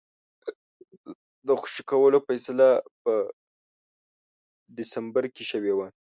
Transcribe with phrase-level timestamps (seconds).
[1.45, 2.67] د خوشي کولو فیصله
[3.01, 3.13] په
[4.75, 5.87] ډسمبر کې شوې وه.